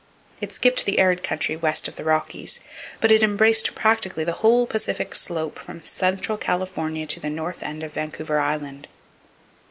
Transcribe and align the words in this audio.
It 0.39 0.51
skipped 0.51 0.87
the 0.87 0.97
arid 0.97 1.21
country 1.21 1.55
west 1.55 1.87
of 1.87 1.95
the 1.95 2.03
Rockies, 2.03 2.59
but 2.99 3.11
it 3.11 3.21
embraced 3.21 3.75
practically 3.75 4.23
the 4.23 4.31
whole 4.41 4.65
Pacific 4.65 5.13
slope 5.13 5.59
from 5.59 5.83
central 5.83 6.39
California 6.39 7.05
to 7.05 7.19
the 7.19 7.29
north 7.29 7.61
end 7.61 7.83
of 7.83 7.93
Vancouver 7.93 8.39
Island. 8.39 8.87